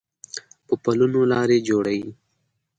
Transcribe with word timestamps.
په 0.67 0.73
پلونو 0.83 1.19
لار 1.31 1.49
جوړوي 1.67 2.11